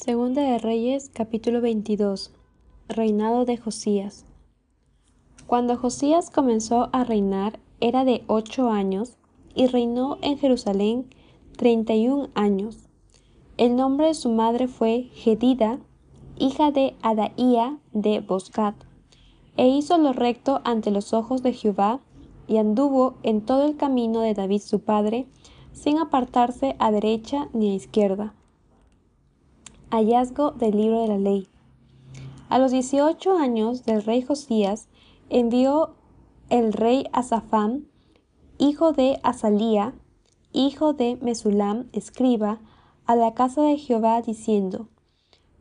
[0.00, 2.30] Segunda de Reyes capítulo 22
[2.86, 4.26] Reinado de Josías
[5.48, 9.18] Cuando Josías comenzó a reinar era de ocho años
[9.56, 11.08] y reinó en Jerusalén
[11.56, 12.88] treinta y un años.
[13.56, 15.80] El nombre de su madre fue Gedida,
[16.38, 18.76] hija de Adaía de Boscat,
[19.56, 21.98] e hizo lo recto ante los ojos de Jehová
[22.46, 25.26] y anduvo en todo el camino de David su padre,
[25.72, 28.32] sin apartarse a derecha ni a izquierda
[29.90, 31.48] Hallazgo del libro de la ley.
[32.50, 34.88] A los 18 años del rey Josías
[35.30, 35.94] envió
[36.50, 37.86] el rey Asafán,
[38.58, 39.94] hijo de Azalía,
[40.52, 42.58] hijo de Mesulam, escriba,
[43.06, 44.88] a la casa de Jehová, diciendo,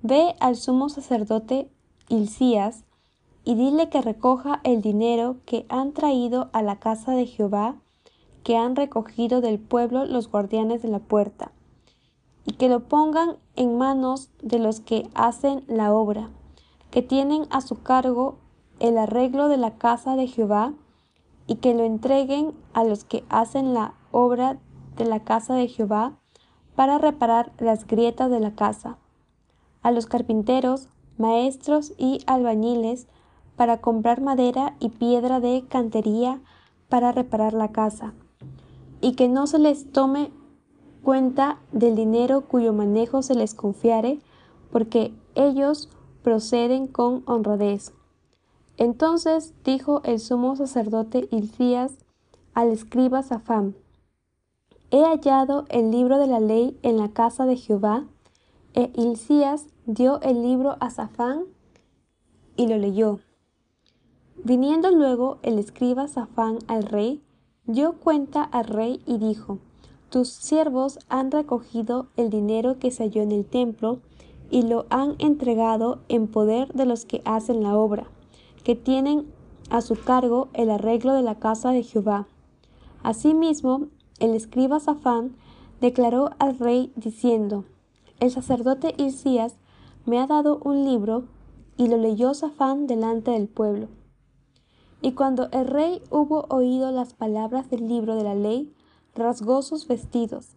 [0.02, 1.70] Ve al sumo sacerdote
[2.10, 2.84] Hilcías,
[3.46, 7.76] y dile que recoja el dinero que han traído a la casa de Jehová,
[8.44, 11.52] que han recogido del pueblo los guardianes de la puerta,
[12.48, 16.30] y que lo pongan en manos de los que hacen la obra,
[16.90, 18.38] que tienen a su cargo
[18.80, 20.74] el arreglo de la casa de Jehová,
[21.46, 24.58] y que lo entreguen a los que hacen la obra
[24.96, 26.18] de la casa de Jehová
[26.76, 28.98] para reparar las grietas de la casa,
[29.82, 33.08] a los carpinteros, maestros y albañiles
[33.56, 36.42] para comprar madera y piedra de cantería
[36.90, 38.14] para reparar la casa,
[39.02, 40.32] y que no se les tome
[41.08, 44.20] cuenta del dinero cuyo manejo se les confiare,
[44.74, 45.88] porque ellos
[46.22, 47.94] proceden con honradez.
[48.76, 51.94] Entonces dijo el sumo sacerdote Hilcías
[52.54, 53.74] al escriba Safán,
[54.92, 58.04] He hallado el libro de la ley en la casa de Jehová.
[58.74, 61.46] E Hilcías dio el libro a Safán
[62.58, 63.22] y lo leyó.
[64.44, 67.24] Viniendo luego el escriba Safán al rey,
[67.64, 69.60] dio cuenta al rey y dijo,
[70.10, 74.00] tus siervos han recogido el dinero que se halló en el templo
[74.50, 78.08] y lo han entregado en poder de los que hacen la obra,
[78.64, 79.26] que tienen
[79.70, 82.28] a su cargo el arreglo de la casa de Jehová.
[83.04, 83.88] Asimismo,
[84.20, 85.36] el escriba Safán
[85.82, 87.66] declaró al rey diciendo,
[88.20, 89.58] El sacerdote Hilcías
[90.06, 91.26] me ha dado un libro,
[91.76, 93.88] y lo leyó Safán delante del pueblo.
[95.02, 98.74] Y cuando el rey hubo oído las palabras del libro de la ley,
[99.18, 100.56] rasgó sus vestidos.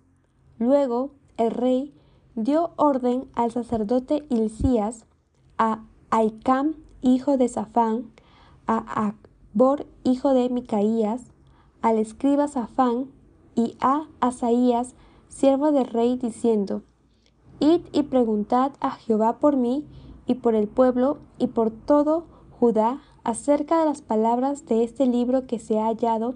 [0.58, 1.94] Luego el rey
[2.34, 5.06] dio orden al sacerdote Hilcías,
[5.58, 8.10] a Aicam, hijo de Safán,
[8.66, 11.22] a Akbor, hijo de Micaías,
[11.82, 13.10] al escriba Safán
[13.54, 14.94] y a Asaías,
[15.28, 16.82] siervo del rey, diciendo,
[17.58, 19.86] Id y preguntad a Jehová por mí
[20.26, 22.24] y por el pueblo y por todo
[22.58, 26.34] Judá acerca de las palabras de este libro que se ha hallado,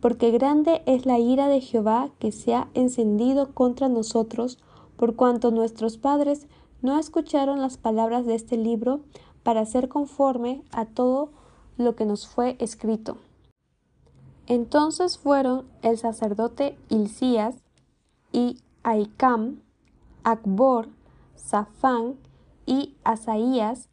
[0.00, 4.58] porque grande es la ira de Jehová que se ha encendido contra nosotros,
[4.96, 6.46] por cuanto nuestros padres
[6.82, 9.00] no escucharon las palabras de este libro
[9.42, 11.30] para hacer conforme a todo
[11.76, 13.18] lo que nos fue escrito.
[14.46, 17.56] Entonces fueron el sacerdote Hilcías
[18.32, 19.60] y Aicam,
[20.22, 20.88] Akbor,
[21.34, 22.16] Safán
[22.66, 23.88] y Asaías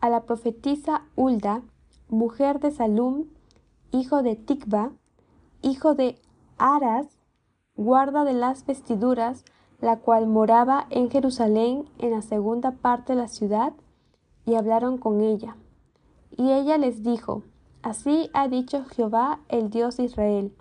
[0.00, 1.62] a la profetisa Hulda,
[2.08, 3.26] mujer de Salum,
[3.90, 4.92] hijo de Tikba,
[5.62, 6.18] hijo de
[6.58, 7.06] Aras,
[7.76, 9.44] guarda de las vestiduras,
[9.80, 13.72] la cual moraba en Jerusalén en la segunda parte de la ciudad,
[14.44, 15.56] y hablaron con ella.
[16.36, 17.42] Y ella les dijo,
[17.82, 20.56] Así ha dicho Jehová el Dios de Israel,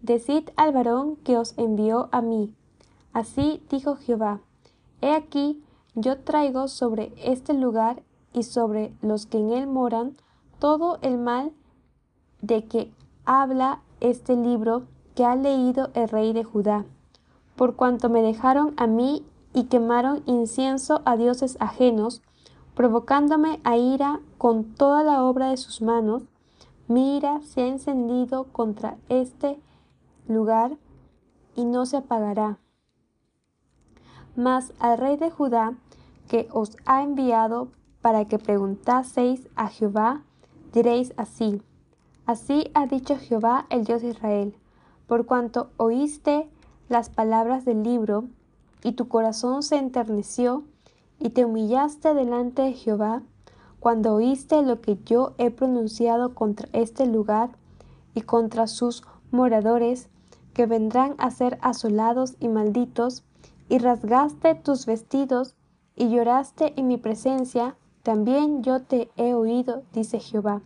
[0.00, 2.54] Decid al varón que os envió a mí.
[3.12, 4.40] Así dijo Jehová,
[5.00, 5.62] He aquí,
[5.94, 8.02] yo traigo sobre este lugar
[8.32, 10.16] y sobre los que en él moran
[10.58, 11.52] todo el mal
[12.42, 12.92] de que
[13.24, 14.84] habla este libro
[15.14, 16.84] que ha leído el rey de Judá,
[17.56, 19.24] por cuanto me dejaron a mí
[19.54, 22.22] y quemaron incienso a dioses ajenos,
[22.74, 26.24] provocándome a ira con toda la obra de sus manos,
[26.88, 29.58] mi ira se ha encendido contra este
[30.28, 30.76] lugar
[31.54, 32.58] y no se apagará.
[34.36, 35.72] Mas al rey de Judá,
[36.28, 37.68] que os ha enviado
[38.02, 40.22] para que preguntaseis a Jehová,
[40.72, 41.62] diréis así,
[42.26, 44.56] Así ha dicho Jehová, el Dios de Israel,
[45.06, 46.50] por cuanto oíste
[46.88, 48.24] las palabras del libro,
[48.82, 50.64] y tu corazón se enterneció,
[51.20, 53.22] y te humillaste delante de Jehová,
[53.78, 57.50] cuando oíste lo que yo he pronunciado contra este lugar
[58.12, 60.08] y contra sus moradores,
[60.52, 63.22] que vendrán a ser asolados y malditos,
[63.68, 65.54] y rasgaste tus vestidos,
[65.94, 70.60] y lloraste en mi presencia, también yo te he oído, dice Jehová.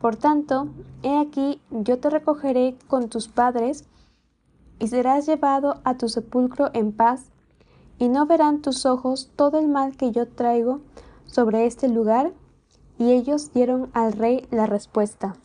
[0.00, 0.68] Por tanto,
[1.02, 3.84] he aquí yo te recogeré con tus padres,
[4.78, 7.30] y serás llevado a tu sepulcro en paz,
[7.98, 10.80] ¿Y no verán tus ojos todo el mal que yo traigo
[11.24, 12.32] sobre este lugar?
[12.98, 15.36] Y ellos dieron al rey la respuesta.